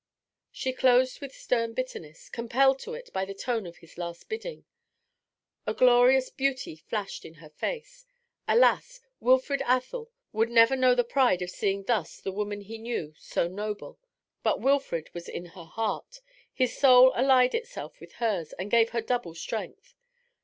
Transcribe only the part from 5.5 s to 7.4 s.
A glorious beauty flashed in